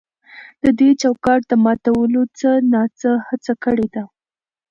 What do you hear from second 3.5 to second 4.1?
کړې ده.